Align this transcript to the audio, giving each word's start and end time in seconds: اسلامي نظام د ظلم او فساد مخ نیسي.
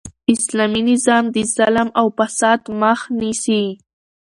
اسلامي 0.33 0.81
نظام 0.91 1.23
د 1.35 1.37
ظلم 1.55 1.89
او 1.99 2.05
فساد 2.17 2.61
مخ 2.81 2.99
نیسي. 3.19 3.63